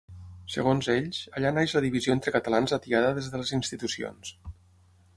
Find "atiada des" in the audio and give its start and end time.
2.81-3.31